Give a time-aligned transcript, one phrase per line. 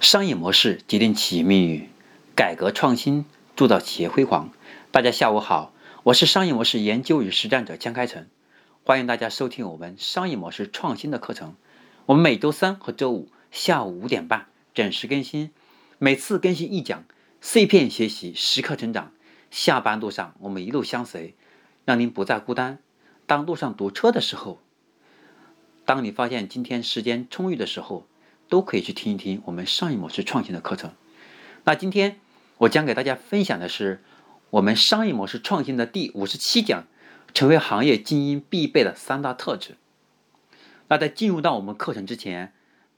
[0.00, 1.86] 商业模式决定企业命运，
[2.34, 4.50] 改革创新铸造企业辉煌。
[4.90, 8.26] 大家下午好，我是商业模式研究与实战者江开成，
[8.82, 11.54] 欢迎大家收听我们商业模式创新的课程。
[12.06, 15.50] 我们每周三和周五下午五点半准时更新，
[15.98, 17.04] 每次更新一讲，
[17.42, 19.12] 碎片学习，时刻成长。
[19.50, 21.34] 下班路上我们一路相随，
[21.84, 22.78] 让您不再孤单。
[23.26, 24.62] 当路上堵车的时候，
[25.84, 28.06] 当你发现今天时间充裕的时候。
[28.50, 30.92] 都可以去听一听我们商业模式创新的课程。
[31.64, 32.20] 那今天
[32.58, 34.02] 我将给大家分享的是
[34.50, 36.86] 我们商业模式创新的第五十七讲，
[37.32, 39.76] 成为行业精英必备的三大特质。
[40.88, 42.52] 那在进入到我们课程之前，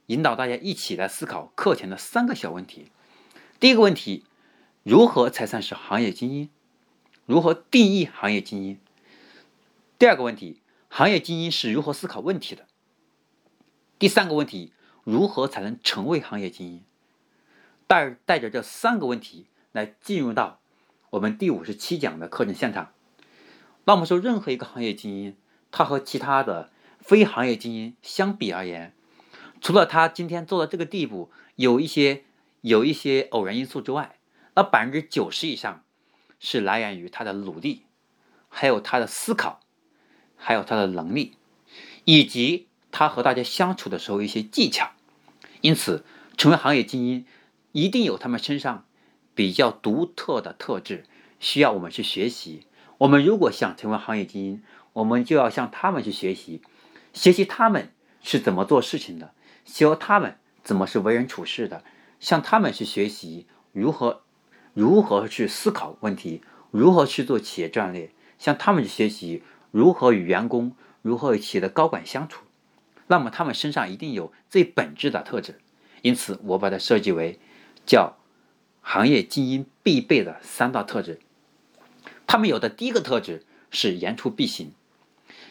[0.06, 2.86] 引导大家一起来思考课前的三个小问题。
[3.60, 4.24] 第一个问题，
[4.82, 6.48] 如何才算是行业精英？
[7.26, 8.78] 如何定义行业精英？
[9.98, 12.66] 第二个问题，行业精英是如何思考问题的？
[13.98, 14.72] 第三个问题。
[15.04, 16.84] 如何才能成为行业精英？
[17.86, 20.60] 带带着这三个问题来进入到
[21.10, 22.92] 我们第五十七讲的课程现场。
[23.84, 25.36] 那我们说，任何一个行业精英，
[25.70, 28.94] 他和其他的非行业精英相比而言，
[29.60, 32.24] 除了他今天做到这个地步有一些
[32.60, 34.16] 有一些偶然因素之外，
[34.54, 35.82] 那百分之九十以上
[36.38, 37.82] 是来源于他的努力，
[38.48, 39.60] 还有他的思考，
[40.36, 41.36] 还有他的能力，
[42.04, 42.68] 以及。
[42.92, 44.90] 他和大家相处的时候一些技巧，
[45.62, 46.04] 因此
[46.36, 47.26] 成为行业精英，
[47.72, 48.84] 一定有他们身上
[49.34, 51.04] 比较独特的特质，
[51.40, 52.66] 需要我们去学习。
[52.98, 54.62] 我们如果想成为行业精英，
[54.92, 56.62] 我们就要向他们去学习，
[57.12, 57.90] 学习他们
[58.22, 59.32] 是怎么做事情的，
[59.64, 61.82] 学他们怎么是为人处事的，
[62.20, 64.22] 向他们去学习如何
[64.74, 72.44] 如何去思考问题，如何去做企业战略，向他们去学习如何与员工、如何与企业的高管相处。
[73.06, 75.60] 那么他们身上一定有最本质的特质，
[76.02, 77.38] 因此我把它设计为
[77.84, 78.16] 叫
[78.80, 81.20] 行业精英必备的三大特质。
[82.26, 84.72] 他们有的第一个特质是言出必行，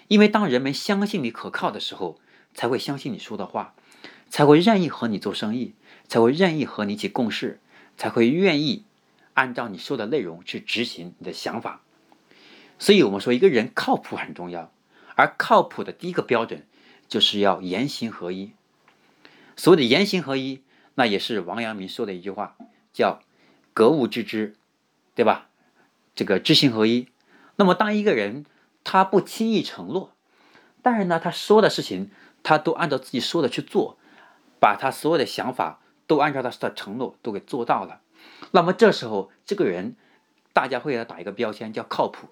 [0.07, 2.19] 因为当人们相信你可靠的时候，
[2.53, 3.75] 才会相信你说的话，
[4.29, 5.73] 才会愿意和你做生意，
[6.07, 7.59] 才会愿意和你一起共事，
[7.97, 8.85] 才会愿意
[9.35, 11.81] 按照你说的内容去执行你的想法。
[12.79, 14.73] 所以，我们说一个人靠谱很重要，
[15.15, 16.65] 而靠谱的第一个标准。
[17.11, 18.53] 就是要言行合一。
[19.57, 20.63] 所谓的言行合一，
[20.95, 22.55] 那也是王阳明说的一句话，
[22.93, 23.19] 叫
[23.75, 24.55] “格物致知”，
[25.13, 25.49] 对吧？
[26.15, 27.09] 这个知行合一。
[27.57, 28.45] 那么，当一个人
[28.85, 30.15] 他不轻易承诺，
[30.81, 32.11] 但是呢，他说的事情
[32.43, 33.97] 他都按照自己说的去做，
[34.61, 37.99] 把他所有的想法都按照他的承诺都给做到了，
[38.51, 39.97] 那么这时候这个人，
[40.53, 42.29] 大家会给他打一个标签叫靠谱。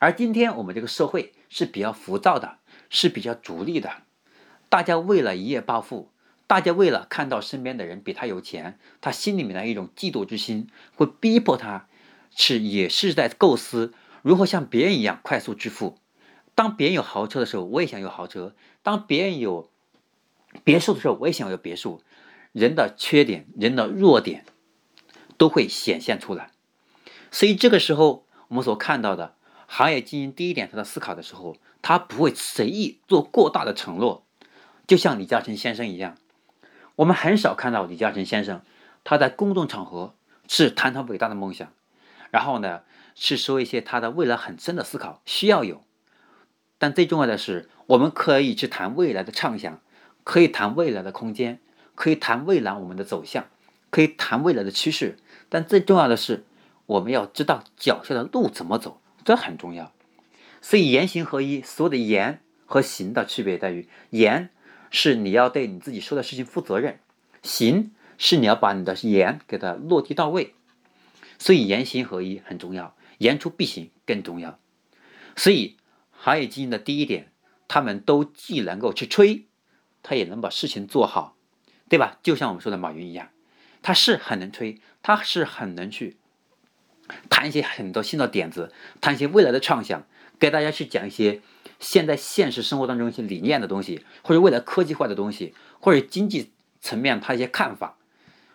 [0.00, 2.58] 而今天我们这个社会是比较浮躁的。
[2.94, 3.90] 是比较逐利的，
[4.68, 6.10] 大家为了一夜暴富，
[6.46, 11.88] 大家为了看到身边的人比他有钱，他心里面的一种嫉妒之心会逼迫他，
[12.36, 15.98] 是也是在构思如何像别人一样快速致富。
[16.54, 19.68] 当别人有豪车的时候，我也想有豪车；当别人有
[20.62, 22.00] 别墅的时候，我也想有别墅。
[22.52, 24.44] 人的缺点、人的弱点
[25.36, 26.52] 都会显现出来，
[27.32, 29.34] 所以这个时候我们所看到的
[29.76, 31.56] 行业经营第一点，他的思考的时候。
[31.86, 34.24] 他不会随意做过大的承诺，
[34.86, 36.16] 就像李嘉诚先生一样。
[36.96, 38.62] 我们很少看到李嘉诚先生
[39.04, 40.14] 他在公众场合
[40.48, 41.70] 是谈他伟大的梦想，
[42.30, 42.80] 然后呢
[43.14, 45.82] 是说一些他的未来很深的思考，需要有。
[46.78, 49.78] 但最重要的是，我们可以去谈未来的畅想，
[50.22, 51.60] 可以谈未来的空间，
[51.94, 53.44] 可以谈未来我们的走向，
[53.90, 55.18] 可以谈未来的趋势。
[55.50, 56.46] 但最重要的是，
[56.86, 59.92] 我们要知道脚下的路怎么走，这很重要。
[60.60, 64.50] 所以言行合一，所有的言和行的区别在于，言
[64.90, 67.00] 是你要对你自己说的事情负责任，
[67.42, 70.54] 行是你要把你的言给它落地到位。
[71.38, 74.58] 所以言行合一很重要，言出必行更重要。
[75.36, 75.76] 所以
[76.12, 77.30] 行业经营的第一点，
[77.66, 79.46] 他们都既能够去吹，
[80.02, 81.36] 他也能把事情做好，
[81.88, 82.18] 对吧？
[82.22, 83.30] 就像我们说的马云一样，
[83.82, 86.16] 他是很能吹，他是很能去
[87.28, 90.04] 谈一些很多新的点子，谈一些未来的畅想。
[90.36, 91.40] 给大家去讲一些
[91.78, 97.96] 现在现实生活当中一些理念的东西，或者未来科技化的东西，或者经济层面他一些看法，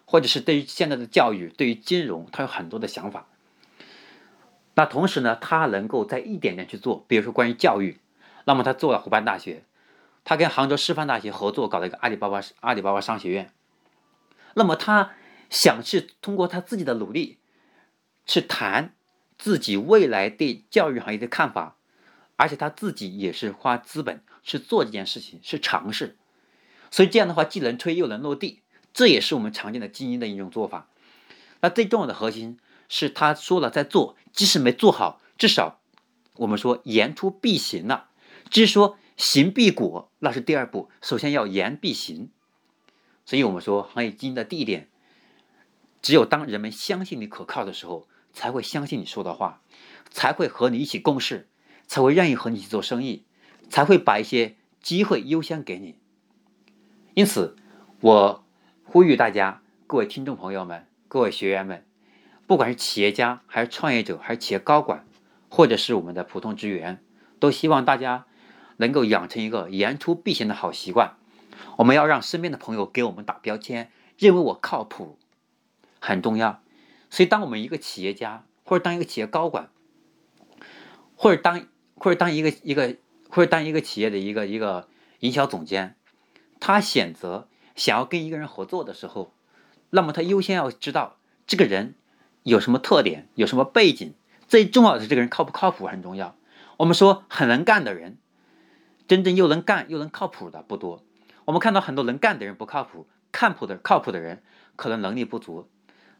[0.03, 3.27] 或者是对于现在的教育、对于金融，他有很多的想法。
[4.75, 7.97] 那同时呢，他能够在一点点去做，比如说关于教育，
[8.43, 9.63] 那么他做了湖畔大学，
[10.25, 13.49] 他跟杭州师范大学合作搞了一个阿里巴巴阿里巴巴商学院。
[14.53, 15.13] 那么他
[15.49, 17.37] 想去通过他自己的努力
[18.29, 18.93] 去谈。
[19.41, 21.77] 自己未来对教育行业的看法，
[22.35, 26.17] 而且他自己也是花资本去做这件事情，是尝试，
[26.91, 28.59] 所以这样的话既能吹又能落地，
[28.93, 30.89] 这也是我们常见的精英的一种做法。
[31.61, 32.59] 那最重要的核心
[32.89, 35.79] 是他说了在做，即使没做好，至少
[36.35, 38.09] 我们说言出必行了。
[38.49, 42.29] 至于说行必果，那是第二步，首先要言必行。
[43.25, 44.89] 所以我们说行业精英的第一点，
[46.01, 49.61] 只有当人们相信你可靠的时候，才会相信你说的话，
[50.09, 51.49] 才会和你一起共事，
[51.87, 53.25] 才会愿意和你一起做生意，
[53.69, 55.99] 才会把一些机会优先给你。
[57.15, 57.55] 因此，
[58.01, 58.45] 我
[58.83, 60.85] 呼吁大家，各位听众朋友们。
[61.07, 61.83] 各位学员们，
[62.45, 65.07] 不管是企业家还是创业者，还是企业高管，
[65.49, 67.03] 或者是我们的普通职员，
[67.39, 68.27] 都希望大家
[68.77, 71.17] 能够养成一个言出必行的好习惯。
[71.77, 75.17] 我们要让身边的朋友给我们打标签，认为我靠谱，
[75.99, 76.61] 很重要。
[77.09, 79.69] 所以，当我们一个企业家，或者当一个企业高管，
[81.15, 82.97] 或者当或者当一个一个
[83.29, 84.87] 或者当一个企业的一个一个
[85.19, 85.95] 营销总监，
[86.59, 89.33] 他选择想要跟一个人合作的时候。
[89.91, 91.17] 那么他优先要知道
[91.47, 91.95] 这个人
[92.43, 94.13] 有什么特点，有什么背景，
[94.47, 96.35] 最重要的是这个人靠不靠谱很重要。
[96.77, 98.19] 我们说很能干的人，
[99.07, 101.03] 真正又能干又能靠谱的不多。
[101.45, 104.43] 我们看到很多能干的人不靠谱，靠谱的靠谱的人
[104.75, 105.67] 可能能力不足。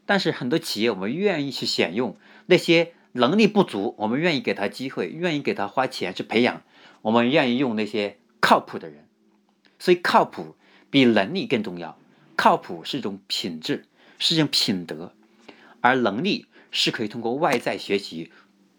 [0.10, 2.18] 但是很多企业我们愿意去选用
[2.48, 6.64] 那些能力不足，我们愿意给他机会，愿意给他花钱去培养，
[7.04, 9.06] 我们愿意用那些靠谱的人。
[9.78, 10.56] 所以靠谱
[10.90, 11.96] 比能力更重要。
[12.36, 13.86] 靠谱是一种品质，
[14.18, 15.14] 是一种品德，
[15.82, 18.32] 而能力是可以通过外在学习，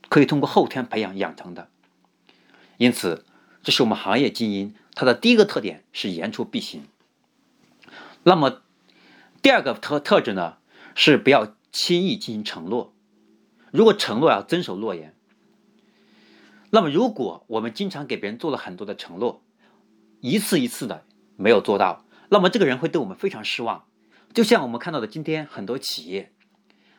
[0.09, 1.69] 可以通过后天培养养成的。
[2.77, 3.25] 因此，
[3.63, 6.83] 这是我们行业精英他的第一个特点是言出必行。
[8.25, 8.63] 那么，
[9.41, 10.57] 第二个特特质呢
[11.03, 12.93] 是不要轻易进行承诺。
[13.71, 15.15] 如果承诺要遵守诺言，
[16.69, 19.43] 那么如果我们经常给别人做了很多的承诺，
[20.21, 21.07] 一次一次的
[21.37, 22.05] 没有做到。
[22.29, 23.87] 那么这个人会对我们非常失望，
[24.35, 26.33] 就像我们看到的今天很多企业，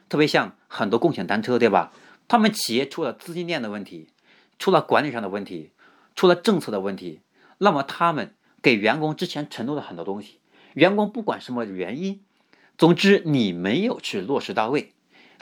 [0.10, 1.94] 特别像很多共享单车，对吧？
[2.28, 4.08] 他们企业出了资金链的问题，
[4.58, 5.70] 出了管理上的问题，
[6.16, 7.20] 出了政策的问题，
[7.60, 8.34] 那么他们
[8.64, 10.40] 给员工之前承诺的很多东西，
[10.74, 12.24] 员工不管什么原因，
[12.82, 14.94] 总之你没有去落实到位，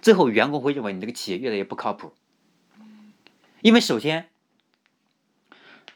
[0.01, 2.11] 最后员工会认为你这个企业越来越不靠谱，
[3.61, 4.27] 因为首先，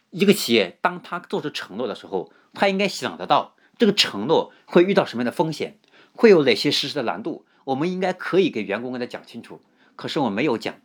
[0.09, 3.57] 一个企业当他做出承诺的时候，他应该想得到。
[3.77, 5.77] 这个承诺会遇到什么样的风险？
[6.13, 7.45] 会有哪些实施的难度？
[7.65, 9.59] 我们应该可以给员工跟他讲清楚。
[9.97, 10.75] 可是我没有讲。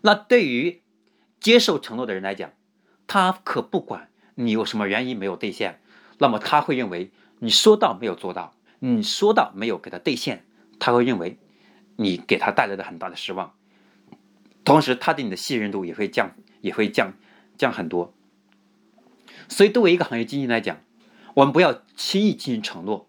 [0.00, 0.80] 那对于
[1.38, 2.52] 接受承诺的人来讲，
[3.06, 5.82] 他可不管你有什么原因没有兑现，
[6.16, 7.10] 那么他会认为
[7.40, 8.54] 你说到没有做到，
[8.84, 10.44] 你说到没有给他兑现，
[10.80, 11.38] 他会认为
[11.94, 13.54] 你给他带来的很大的失望。
[14.64, 17.14] 同时，他对你的信任度也会降，也会降
[17.56, 18.12] 降很多。
[19.48, 20.80] 所以，作为一个行业经营来讲，
[21.34, 23.08] 我们不要轻易进行承诺，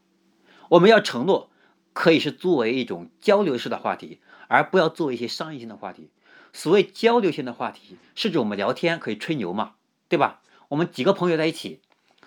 [0.69, 1.49] 我们要承诺
[1.93, 6.11] 可以是作为一种交流式的话题，而不要作为一些商业性的话题。
[6.53, 9.73] 所谓交流性的话题，是指我们聊天可以吹牛嘛，
[10.07, 10.43] 对吧？
[10.67, 11.81] 我们几个朋友在一起，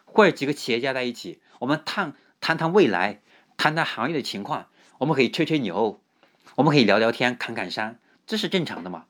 [0.04, 3.22] 或者几个企业家在一起，我们谈谈谈未来，
[3.56, 4.66] 谈谈行业的情况，
[4.98, 6.00] 我们可以吹吹牛，
[6.56, 9.06] 我们可以聊聊天，侃侃山，这是正常的嘛。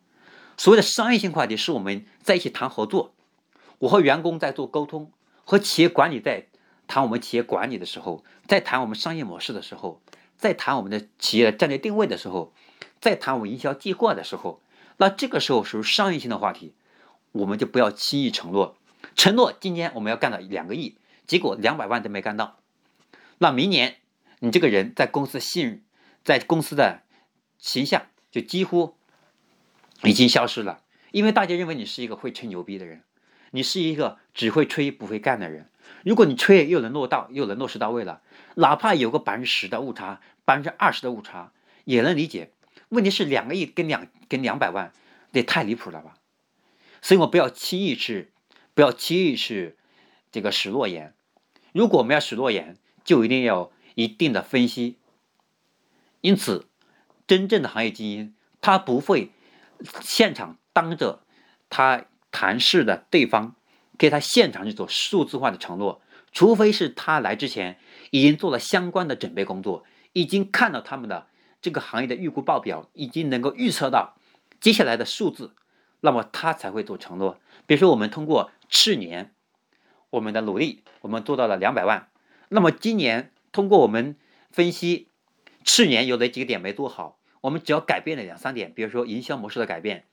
[0.56, 3.14] 所谓的商业性话题，是我们在一起谈合作，
[3.78, 5.10] 我和员工在做沟通，
[5.44, 6.46] 和企业管理在。
[6.88, 10.00] 谈我们企业管理的时候，在谈我们商业模式的时候，
[10.36, 12.52] 在谈我们的企业战略定位的时候，
[13.00, 14.62] 在谈我们营销计划的时候，
[14.98, 16.74] 那这个时候属于商业性的话题，
[17.32, 18.76] 我们就不要轻易承诺。
[19.16, 22.60] 承诺今年我们要干到两个亿，结果两百万都没干到，
[23.38, 23.96] 那明年
[24.40, 25.84] 你这个人在公司信任，
[26.24, 27.02] 在公司的
[27.58, 28.96] 形象就几乎
[30.02, 33.02] 已经消失了，因为大家认为你是一个会吹牛逼的人，
[33.52, 35.70] 你是一个只会吹不会干的人。
[36.04, 38.20] 如果你吹又能落到又能落实到位了，
[38.56, 41.52] 哪怕有个百分之十的误差，百分之二十的误差
[41.84, 42.50] 也能理解。
[42.90, 44.92] 问题是两个亿跟两跟两百万，
[45.32, 46.14] 这太离谱了吧？
[47.00, 48.32] 所以我不要轻易去，
[48.74, 49.76] 不要轻易去
[50.30, 51.14] 这个许诺言。
[51.72, 54.96] 如果我们要许诺言，就一定要一定的分析。
[56.20, 56.68] 因此，
[57.26, 59.32] 真正的行业精英，他不会
[60.00, 61.24] 现场当着
[61.68, 63.56] 他谈事的对方。
[63.98, 67.78] 给他现场去做数字化的承诺，除非是他来之前
[68.10, 71.28] 已经做了相关的准备工作，已经看到他们的
[71.62, 74.18] 这个行业的预估报表，已经能够预测到
[74.60, 75.54] 接下来的数字，
[76.00, 77.40] 那么他才会做承诺。
[77.64, 79.34] 比如说，我们通过去年
[80.10, 82.10] 我们的努力，我们做到了两百万，
[82.50, 84.16] 那么今年通过我们
[84.50, 85.08] 分析
[85.64, 90.04] 去年有哪几个点没做好，我们只要改变了两三点，比如说营销模式的改变，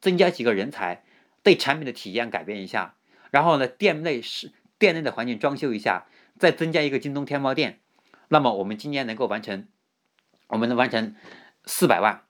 [0.00, 1.04] 增加几个人才，
[1.44, 2.96] 对产品的体验改变一下。
[3.30, 4.50] 然后呢，店内是
[4.80, 6.08] 店内的环境装修一下，
[6.40, 7.78] 再增加一个京东天猫店，
[8.30, 9.68] 那么我们今年能够完成，
[10.48, 11.14] 我们能完成
[11.66, 12.24] 四百万。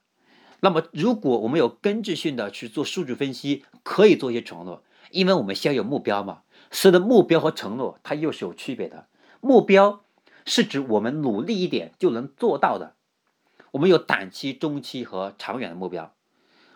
[0.59, 6.43] 那么如果我们有根据性的去做数据分析，可以做一些承诺，因为我们先有目标嘛。
[6.69, 9.07] 所有的目标和承诺它又是有区别的。
[9.41, 10.03] 目标
[10.49, 12.95] 是指我们努力一点就能做到的，
[13.73, 16.15] 我们有短期、中期和长远的目标。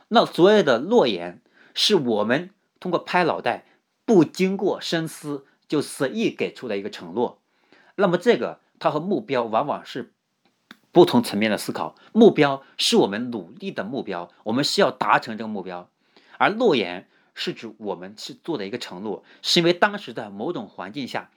[0.10, 1.42] 那所有的诺言
[1.74, 3.66] 是我们通过拍脑袋，
[4.06, 7.42] 不经过深思就随意给出的一个承诺。
[7.96, 10.14] 那么这个它和目标往往是
[10.92, 11.96] 不同层面的思考。
[12.12, 15.90] 目标是我们努力的目标，我们是要达成这个目标，
[16.38, 21.32] 而诺言是指我们是做的一个承诺，是因为当时的某种环境下，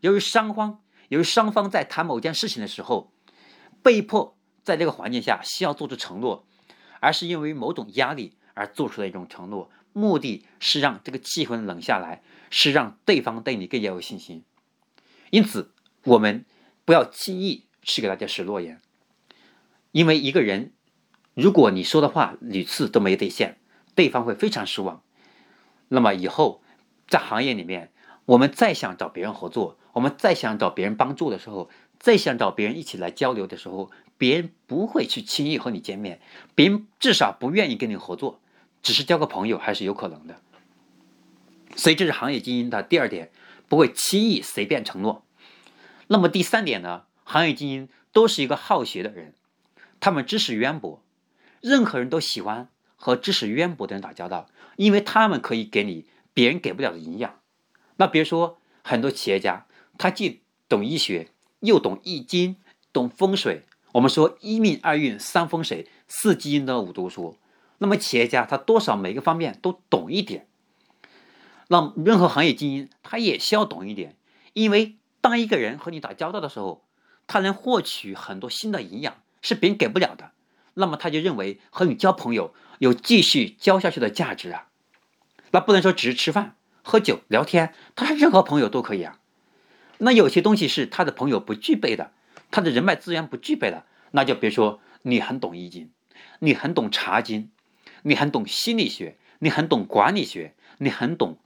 [0.00, 3.12] 由于双方由于双方在谈某件事情的时候，
[3.82, 6.46] 被迫在这个环境下需要做出承诺，
[7.00, 14.44] 而是因为某种压力而做出的一种承诺，目的是让这个气氛冷下来，是让对方对你更加有信心。
[15.30, 15.72] 因此。
[16.04, 16.46] 我们
[16.86, 18.80] 不要轻易去给大家使诺言，
[19.90, 20.72] 因为一个人，
[21.34, 23.58] 如果你说的话屡次都没兑现，
[23.94, 25.02] 对方会非常失望。
[25.88, 26.62] 那么以后
[27.08, 27.92] 在行业里面，
[28.24, 36.20] 我们再想找别人合作，我们再想找别人帮助的时候，再想找别人一起来交流的时候，别人不会去轻易和你见面，
[36.54, 38.40] 别人至少不愿意跟你合作，
[38.80, 40.40] 只是交个朋友还是有可能的。
[41.74, 43.32] 所以这是行业精英的第二点，
[43.68, 45.24] 不会轻易随便承诺。
[46.06, 47.02] 那么第三点呢？
[47.24, 49.34] 行业精英都是一个好学的人，
[49.98, 51.02] 他们知识渊博，
[51.60, 57.40] 任何人都喜欢和知识渊博的人打交道，因为他们可以给你别人给不了的营养。
[57.96, 59.66] 那比如说很多企业家，
[59.98, 61.28] 他既懂医学，
[61.60, 62.56] 又懂易经，
[62.92, 63.64] 懂风水。
[63.92, 67.36] 我们说一命二运三风水四基因的五读书。
[67.78, 70.46] 那么企业家他多少每个方面都懂一点。
[71.68, 74.16] 那任何行业精英他也需要懂一点，
[74.54, 74.94] 因为。
[75.20, 76.84] 当一个人和你打交道的时候，
[77.26, 80.30] 他能获取很多新的营养，是别人给不了的。
[80.74, 84.68] 那么他就认为和你交朋友有继续交下去的价值啊。
[85.50, 89.17] 那不能说只是吃饭、喝酒、聊天，他任何朋友都可以啊。
[89.98, 92.12] 那有些东西是他的朋友不具备的，
[92.50, 95.90] 他的人脉资源不具备的，那就别说你很懂易经，
[96.38, 97.50] 你很懂茶经，
[98.02, 101.38] 你很懂心理学，你很懂管理学，你很懂，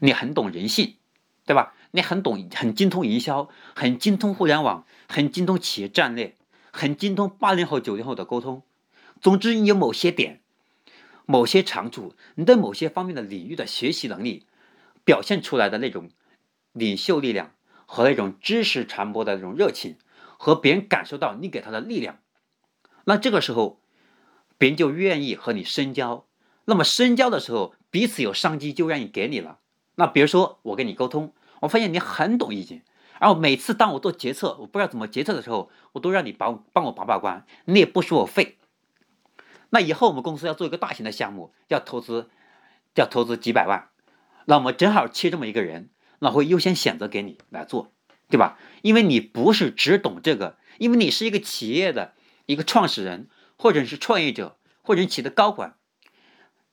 [0.00, 0.96] 你很懂人性，
[1.44, 1.74] 对吧？
[1.92, 6.34] 你很懂，很精通营销，很精通互联网，很精通企业战略，
[6.70, 8.62] 很精通八零后、九零后的沟通。
[9.20, 10.40] 总之，你有某些点、
[11.26, 14.46] 某些长处，你在某些方面的领域的学习能力
[15.04, 16.08] 表现出来的那种
[16.72, 17.52] 领袖力量
[17.86, 19.96] 和那种知识传播的那种热情，
[20.38, 22.18] 和别人感受到你给他的力量，
[23.04, 23.80] 那这个时候，
[24.58, 26.26] 别人就愿意和你深交。
[26.66, 29.58] 那么深交的时候，彼此有商机，就愿意给你了。
[29.96, 31.32] 那比如说，我跟你沟通。
[31.60, 32.80] 我发现你很懂易经，
[33.20, 38.56] 然后每次当我做决策，我不知道怎么决策的时候，我都让你帮帮我把把关，你也不说我废。
[39.68, 42.30] 那以后我们公司要做一个大型的项目，要投资，
[42.94, 43.90] 要投资几百万，
[44.46, 47.92] 那我们正好缺这么一个人，那会优先选择给你来做，
[48.28, 48.58] 对吧？
[48.82, 52.14] 因为你不是只懂这个，因为你是一个企业的
[52.46, 55.74] 一个创始人，或者是创业者，或者企业的高管，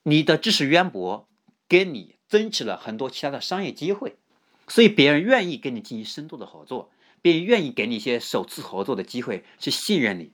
[0.03, 1.27] 你的知识渊博
[1.67, 4.17] 给你增值了很多其他的商业机会。
[4.67, 10.31] 所以别人愿意跟你进行深度的合作，别人愿意给你一些首次合作的机会，去信任你，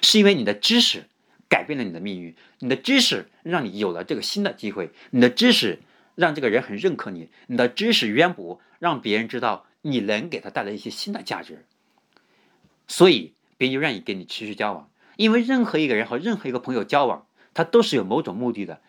[0.00, 1.06] 是因为你的知识
[1.50, 5.80] 改变了你的命运，你的知识让你有了这个新的机会，你的知识
[6.18, 11.64] 让这个人很认可你，你的知识渊博让别人知道你能给他带来一些新的价值，
[12.88, 14.90] 所以别人就愿意跟你持续交往。
[15.16, 18.80] 因为任何一个人和任何一个朋友交往，他都是有某种目的的，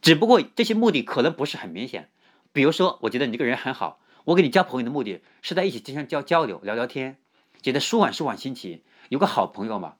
[0.00, 2.08] 只不过这些目的可能不是很明显。
[2.52, 4.00] 比如说，我觉得你这个人很好。
[4.26, 7.16] 我跟你交朋友的目的是在一起经常交交流、聊聊天，
[7.62, 9.96] 觉得舒缓舒缓心情，有个好朋友嘛，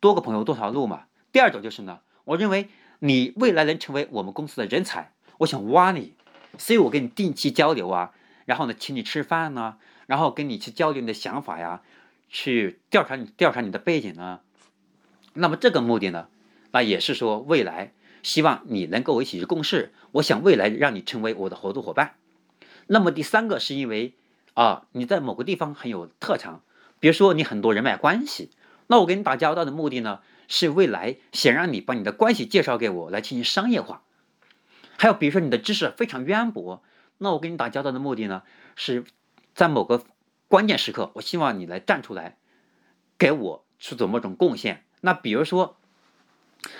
[0.00, 1.04] 多个朋友多条路嘛。
[1.32, 2.68] 第二种就是呢，我认为
[3.00, 6.14] 你未来能成为我们公司的人才，我想挖你，
[6.58, 8.12] 所以我跟你定期交流啊，
[8.44, 9.76] 然后呢，请你吃饭呢，
[10.06, 11.82] 然后跟你去交流你的想法呀，
[12.28, 14.40] 去调查你调查你的背景呢。
[15.34, 16.28] 那么这个目的呢，
[16.72, 17.92] 那也是说未来
[18.22, 22.14] 希望你能够一起去共事，我想未来让你成为我的合作伙伴。
[22.88, 24.14] 那么第三个是因为
[24.54, 26.62] 啊，你在某个地方很有特长，
[26.98, 28.50] 比如说你很多人脉关系，
[28.88, 34.02] 那我跟你打交道的目的呢，是未来想让你把你的关系介绍给我来进行商业化。
[34.98, 36.82] 还有比如说你的知识非常渊博，
[37.18, 38.42] 那我跟你打交道的目的呢，
[38.76, 39.04] 是
[39.54, 40.04] 在某个
[40.48, 42.36] 关键时刻，我希望你来站出来，
[43.16, 44.84] 给我去做某种贡献。
[45.00, 45.76] 那比如说，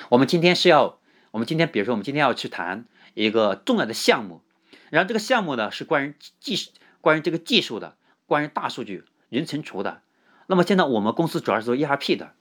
[0.08, 0.98] 我们今天是要，
[1.30, 4.42] 我们今天比如说我们今天要去谈一个重要的项目。
[4.90, 6.70] 然后这个项目呢是关于技术、
[7.00, 7.96] 关于这个技术的、
[8.26, 10.02] 关于大数据、云存储的。
[10.46, 12.32] 那么现在我们公司主要是做 ERP 的，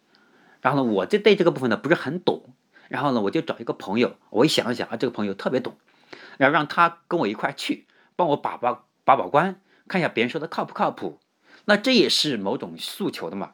[0.61, 2.55] 然后呢，我这对这个部分呢不是很懂，
[2.89, 5.77] 然后呢，我就找一个朋友，我一想一想啊，这个朋友特别懂，
[6.37, 11.19] 然后让他跟我一块去，帮我把把把把关，看一下别人说的靠不靠谱。
[11.65, 13.53] 那这也是某种诉求的嘛。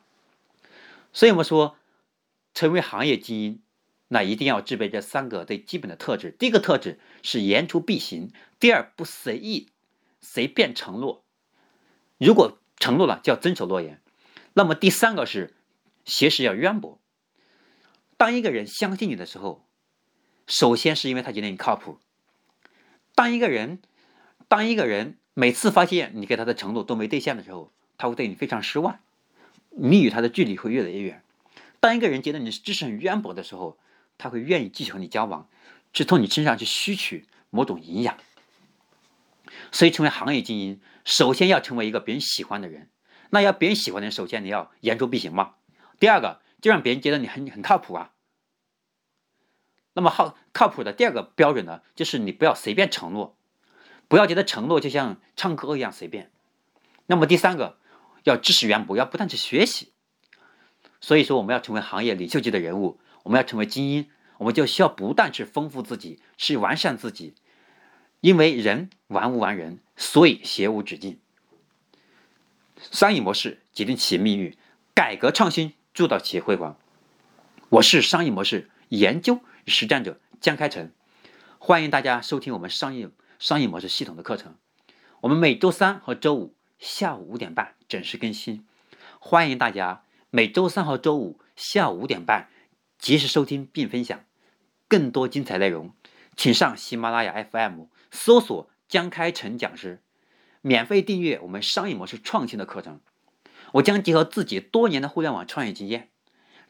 [1.12, 1.78] 所以我们说，
[2.54, 3.62] 成为行业精英，
[4.08, 6.32] 那一定要具备这三个最基本的特质。
[6.32, 9.70] 第一个特质是言出必行，第二不随意
[10.22, 11.24] 随便承诺，
[12.18, 14.00] 如果承诺了就要遵守诺言。
[14.54, 15.56] 那么第三个是
[16.06, 17.00] 学识要渊博。
[18.24, 19.68] 当一个人相信你的时候，
[20.48, 22.00] 首先是因为他觉得你靠谱。
[23.13, 23.82] 当一个人，
[24.48, 29.01] 当一个人每次发现你给他的承诺都没兑现的时候，他会对你非常失望，
[29.72, 31.22] 你与他的距离会越来越远。
[31.82, 33.77] 当一个人觉得你知识很渊博的时候，
[34.18, 35.50] 他会愿意继续和你交往，
[35.92, 38.18] 去从你身上去吸取某种营养。
[39.74, 42.89] 所以，成为行业精英，首先要成为一个别人喜欢的人。
[43.32, 45.56] 那要别人喜欢的人，首先你要言出必行嘛。
[46.00, 48.12] 第二个，就让别人觉得你很很靠谱啊。
[49.93, 53.35] 那么，靠靠谱的第二个标准呢，就是你不要随便承诺，
[54.07, 56.31] 不要觉得承诺就像唱歌一样随便。
[57.05, 57.77] 那么第三个，
[58.23, 59.91] 要知识渊博，要不断去学习。
[61.00, 67.35] 所以说，我们要成为行业领袖级的人物，我们要成为精英，我们就需要不断去丰富自己，去完善自己。
[68.21, 71.19] 因为人玩物玩人，所以学无止境。
[72.77, 74.57] 商业模式决定企业命运，
[74.93, 76.77] 改革创新铸造企业辉煌。
[77.67, 80.91] 我是商业模式研究实战者江开成，
[81.58, 84.55] 欢迎大家收听我们商业商业模式系统的课程。
[85.22, 88.65] 我们每周三和周五下午五点半准时更新，
[89.20, 92.50] 欢迎大家每周三和周五下午五点半
[92.98, 94.24] 及时收听并分享。
[94.89, 95.93] 更多精彩内容，
[96.36, 100.01] 请上喜马拉雅 FM 搜索江开成讲师。
[100.62, 103.01] 免费订阅我们商业模式创新的课程，
[103.74, 106.10] 我将结合自己多年的互联网创业经验、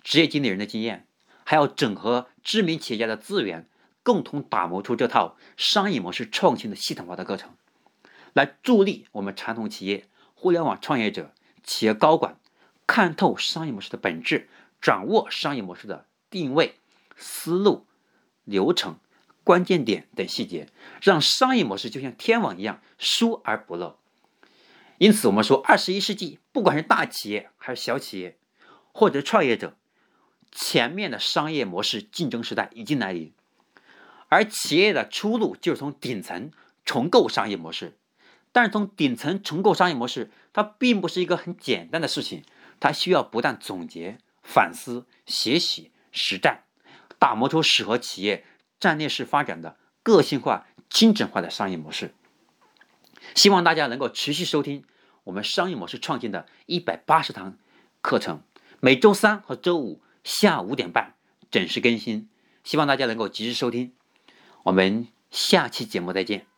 [0.01, 1.05] 职业经理人的经验，
[1.43, 3.67] 还要整合知名企业家的资源，
[4.03, 7.51] 共同打磨出这套商业模式创新的系统化的课程，
[8.33, 11.31] 来助力我们传统企业、互联网创业者、
[11.63, 12.37] 企业高管
[12.85, 14.49] 看透商业模式的本质，
[14.81, 16.75] 掌握商业模式的定位、
[17.15, 17.85] 思路、
[18.43, 18.97] 流程。
[19.45, 20.69] 关键点等细节，
[21.01, 23.97] 让商业模式就像天网一样疏而不漏。
[24.99, 28.37] 因此，我们说，二十一世纪，不管是大企业还是小企业，
[28.93, 29.75] 或者创业者，
[30.53, 33.33] 前面的商业模式竞争时代已经来临，
[34.29, 36.51] 而企业的出路就是从顶层
[36.85, 37.97] 重构商业模式。
[38.51, 42.43] 但是，从顶层重构商业模式，它并不是一个很简单的事情，
[42.79, 46.63] 它需要不断总结、反思、学习、实战，
[47.17, 48.45] 打磨出适合企业。
[48.79, 52.13] 战略式发展的个性化、精准化的商业模式，
[53.33, 54.83] 希望大家能够持续收听
[55.23, 57.57] 我们商业模式创新的一百八十堂
[58.01, 58.41] 课程，
[58.81, 61.15] 每周三和周五下午五点半
[61.51, 62.29] 准时更新，
[62.63, 63.93] 希望大家能够及时收听。
[64.63, 66.52] 我们下期节目再见。